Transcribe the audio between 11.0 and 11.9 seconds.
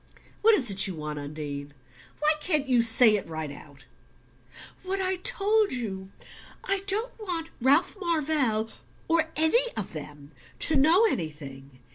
anything.